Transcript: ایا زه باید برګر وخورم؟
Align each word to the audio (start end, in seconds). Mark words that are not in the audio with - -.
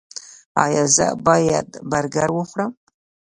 ایا 0.63 0.83
زه 0.95 1.07
باید 1.27 1.67
برګر 1.91 2.29
وخورم؟ 2.33 2.71